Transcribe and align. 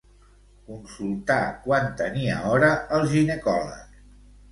Consultar 0.69 1.43
quan 1.65 1.85
tenia 1.99 2.39
hora 2.53 2.71
al 2.97 3.05
ginecòleg. 3.13 3.93